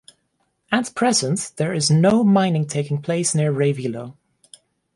[0.71, 4.15] At present there is no mining taking place near Reivilo.